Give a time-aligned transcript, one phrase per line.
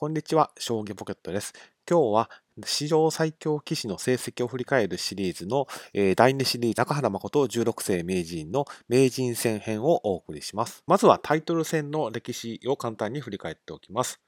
[0.00, 1.52] こんにちは、将棋ポケットです。
[1.86, 2.30] 今日は
[2.64, 10.82] 史上最強棋士の成績を振り返るシリーズの、えー、第2シリーズ中原誠16世名人の名人戦編をお送りします。
[10.86, 14.22] まずはタイトル戦の歴史を簡単に振り返っておきます。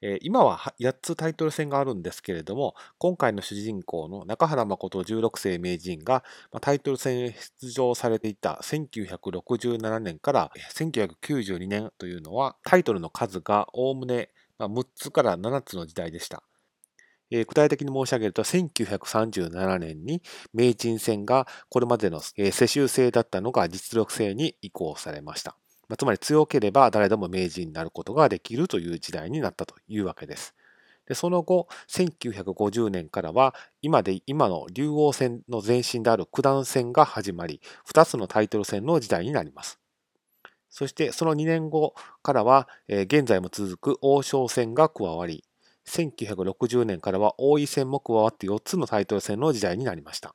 [0.00, 6.24] え今は8つタイトル戦があるんですけれども、今回の主人公の中原誠16世名人が
[6.62, 14.30] タイトル戦へ出場されていた1967年から1992年というのはタイトルの数がおおむね
[14.66, 16.42] 6つから7つの時代でした。
[17.30, 20.22] 具体的に申し上げると、1937年に
[20.54, 25.56] 名人戦がこれまでの世襲制だったのが実力制に移行されました。
[25.88, 30.54] まあ、つまり強ければ誰でも名人になることができるという時代になったというわけです。
[31.06, 39.78] でその後、1950年からは今で今の竜王戦の前身である九段戦が始まり、2つのタイトル戦の時代になります。
[40.70, 45.44] そしてその2年後からは、えー、現在も続く王将戦が加わり、
[45.88, 50.34] 1960年からは王位戦も加わって4つのタイトル戦の時代になりました。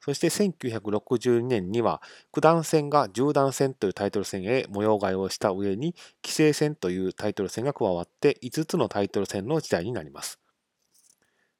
[0.00, 10.38] そして1962年には九段戦が十段戦というタイトル戦へ模様替えをした上に棋聖戦というタイトル戦が加わって5つのタイトル戦の時代になります。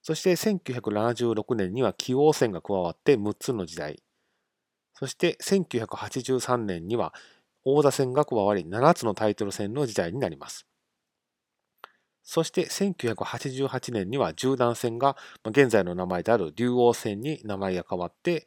[0.00, 4.00] そして1976年には棋王戦が加わって6つの時代。
[4.94, 7.12] そして1983年には
[7.68, 10.66] 王座戦が加わり7つのタイトル戦の時代になります。
[12.22, 18.46] そして1988年には十段戦が現在の名前である竜王戦に名前が変わって、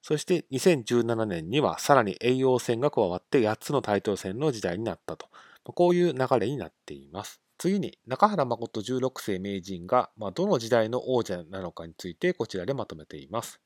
[0.00, 5.28] そして2017年にはさらに栄養戦が加わって8つのタイトル戦の時代になったと。
[5.64, 7.40] こういう流れになっています。
[7.58, 13.60] 次に中原誠16世名人がどの時代の王者なのかについてこちらでまとめています。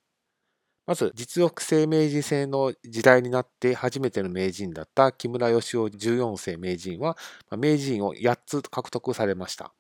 [0.89, 7.19] まず、実力性明治制の時代になって初めての名人だった木村義雄14世名人は、
[7.59, 9.75] 名人を8つ獲得されました。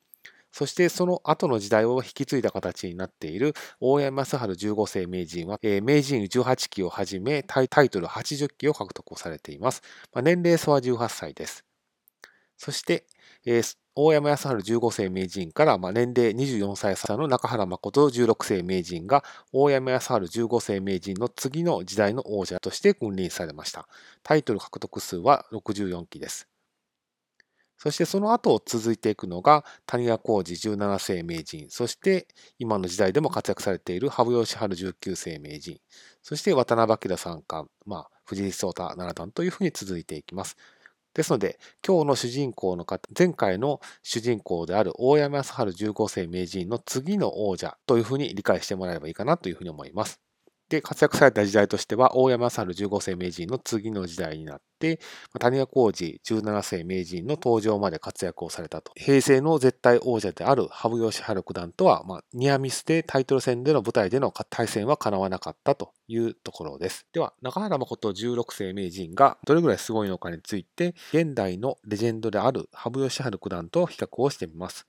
[0.53, 9.81] そしてその後の時代を引き継いだ形になっている大山康晴15世名人は、名人18期をはじめタイトル80期を獲得されています。
[10.15, 11.65] 年齢差は18歳です。
[12.59, 13.07] そして、
[14.01, 23.89] 大山康晴15世名人から、まあ、年齢24歳差の中原誠16世名人が大山康晴15世名人の次の時代の王者として君臨されました。
[24.23, 26.47] タイトル獲得数は64期です。
[27.77, 32.29] そしてその後続いていくのが谷川浩二17世名人、そして
[32.61, 35.81] 今の時代でも活躍されている羽生善治19世名人、
[36.23, 40.57] そして渡辺明三冠、まあ、藤井聡太七段というふうに続いていきます。
[41.15, 50.28] ですので、今日の主人公の方、前回の主人公である大山康晴十五世名人の次の王者というふうに理解してもらえればいいかなというふうに思います。
[50.69, 55.01] で、活躍された時代としては、大山康晴15世名人の次の時代になって、
[55.39, 58.93] 谷川浩二17世名人の登場まで活躍をされたと。
[58.95, 67.07] 平成の絶対王者である羽生善治九段とは、まあ、ニアミスでタイトル戦での舞台での対戦は叶わなかったというところです。
[67.13, 74.87] では、中原誠16世名人がどれぐらいすごいのかについて、現代のレジェンドである羽生善治九段と比較をしてみます。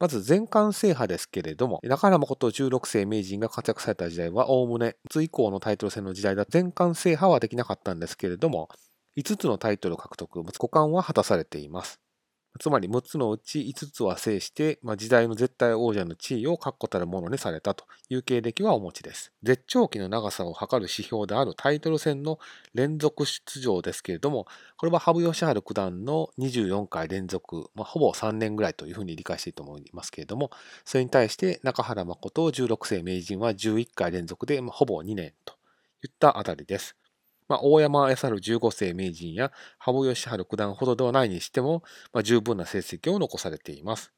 [0.00, 8.68] まず全冠制覇ですけれども、中原誠16世名人が活躍された時代は、おおむね、つ以降のタイトル戦の時代だ全冠制覇はできなかったんですけれども、
[9.16, 12.00] 5つのタイトル獲得、五冠は果たされています。
[12.58, 19.32] つまり6つのうち5つは制して、まあ、時代の絶対王者の地位を確固たるものにされたという経歴はお持ちです。
[19.42, 22.38] 絶頂期の長さを測る指標であるタイトル戦の
[22.74, 24.46] 連続出場ですけれども、
[24.76, 30.50] これは羽生善治九段の24回連続、まあ、ほぼ3年ぐらいというふうに理解していいと思いますけれども、
[30.84, 35.54] それに対して中原誠16世名人は11回連続で、まあ、ほぼ2年と
[36.02, 36.97] いったあたりです。
[37.48, 41.82] まあ、大山康晴15世名人や羽生善治九段ほどではないにしても、
[42.12, 44.12] まあ、十分な成績を残されています。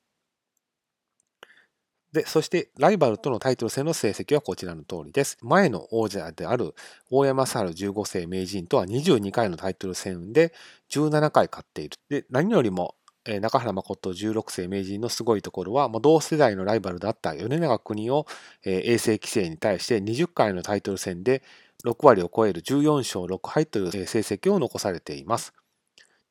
[2.12, 5.38] で、そしてライバルとのタイトル戦の成績はこちらの通りです。
[5.42, 6.74] 前の王者である
[7.08, 10.52] 大山康晴15世名人とは22回のタイトル戦で
[10.90, 11.96] 17回勝っている。
[12.08, 12.96] で、何よりも
[13.40, 18.26] 中原誠16世名人のすごいところは、同世代のライバルだった米長国を
[18.64, 21.42] 衛星規制に対して20回のタイトル戦で
[21.84, 25.52] 6割を超える14勝6敗という成績を残されています。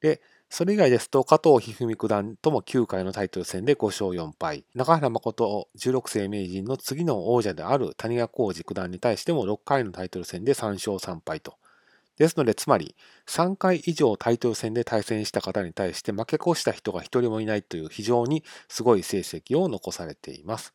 [0.01, 11.55] で、それ以外ですと、加藤一二三九段とも9回のタイトル戦で5勝4敗、中原誠16世名人の次の王者である谷川浩二九段に対しても6回のタイトル戦で3勝3敗と。
[12.17, 12.95] ですので、つまり
[13.27, 20.73] 3回以上タイトル戦で対戦した方に対して負け越した人が1人もいないという非常にすごい成績を残されています。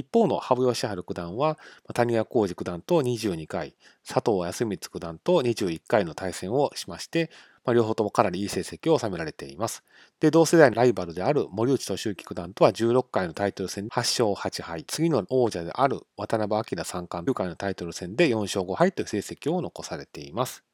[0.00, 1.58] 一方の羽生善治九段は、
[1.94, 3.74] 谷川浩二九段と22回、
[4.06, 7.30] 佐藤康光九段と21回の対戦をしまして、
[7.64, 9.84] まあ、両方ともかなりいい成績を収められています。
[10.18, 20.64] で、同世代のライバルである森内俊之九段とは16回のタイトル戦で8勝8敗、次の王者である渡辺明三冠9回のタイトル戦で4勝5敗という成績を残されています。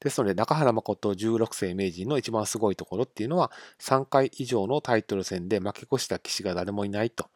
[0.00, 3.50] ですので、中原誠16世名人の一番すごいところっていうのは、
[3.80, 7.30] 3回以上のタイトル戦で負け越した棋士が誰もいないと。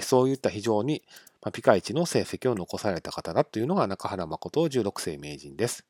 [0.00, 1.02] そういった非常に
[1.52, 5.84] ピカイチの成績を残された方だというのが中原誠16世名人です。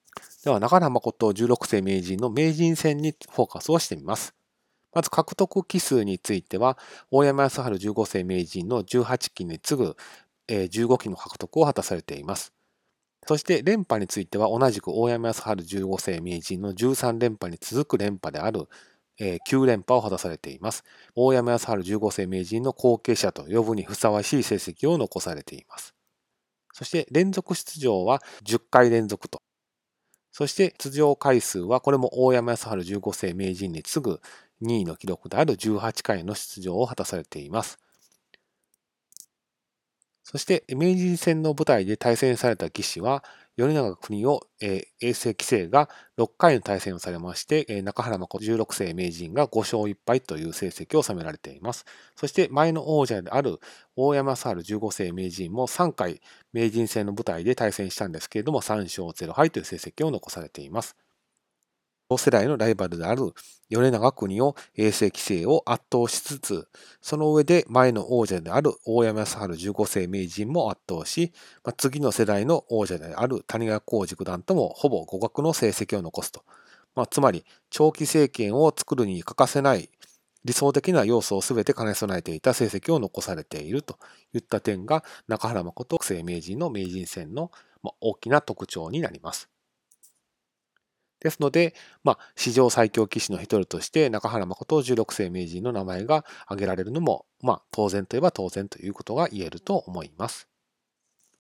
[0.44, 4.34] では、中原誠16世名人の名人戦にフォーカスをしてみます。
[4.94, 6.78] まず獲得期数については、
[7.10, 9.96] 大山康晴15世名人の18期に次ぐ
[10.48, 12.52] 15期の獲得を果たされています。
[13.26, 18.68] そして連覇については同じく大山康晴15世名人の13連覇に続く連覇である
[19.18, 20.84] え9連覇を果たされています。
[21.14, 25.94] 大山康晴15世名人の後継者と呼ぶにふさわしい成績を残されています。
[26.72, 29.42] そして連続出場は10回連続と。
[30.32, 34.20] そして出場回数はこれも大山康晴15世名人に次ぐ
[34.62, 37.78] 2位の記録である18回の出場を果たされています。
[40.24, 43.24] そして、明治戦の舞台で対戦された棋士は、
[43.56, 51.84] 米長国を、えー、衛星規制が6回の対戦をされまして、えー、中原誠16世名人が5勝1敗という成績を収められています。
[52.16, 53.58] そして前の王者である
[53.94, 56.22] 大山サール15世名人も3回
[56.52, 60.96] 名人戦の舞台で対戦したんですけれども3勝0敗という成績を残されています。
[62.12, 63.32] 同世代のライバルである
[63.70, 66.68] 米長国を衛星規制を圧倒しつつ、
[67.00, 71.32] その上で前の王者である大山康晴15世名人も圧倒し、
[71.64, 76.44] まあ、次の世代の王者である谷川浩二九段ともほぼ互角の成績を残すと。
[76.94, 79.88] まあ、つまり、長期政権を作るに欠かせない
[80.44, 83.98] 理想的な要素を全て兼ね備えていた成績を残されていると
[84.34, 87.50] いった点が中原誠生名人の名人戦の
[88.02, 89.51] 大きな特徴になります。
[91.22, 100.51] ですので、まあ、史上最強棋士の一人として中原誠十六世名人の名前が挙げられるのも、まあ、当然といえば当然ということが言えると思います。